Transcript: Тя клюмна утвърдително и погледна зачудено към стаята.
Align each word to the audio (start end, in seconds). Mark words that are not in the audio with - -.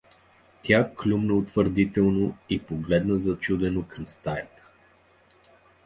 Тя 0.61 0.91
клюмна 0.95 1.33
утвърдително 1.33 2.37
и 2.49 2.59
погледна 2.59 3.17
зачудено 3.17 3.83
към 3.87 4.07
стаята. 4.07 4.63